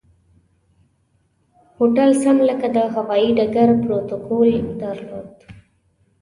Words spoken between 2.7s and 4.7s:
د هوایي ډګر پروتوکول